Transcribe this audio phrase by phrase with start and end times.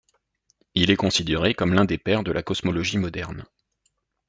[0.73, 3.45] Il est considéré comme l'un des pères de la cosmologie moderne.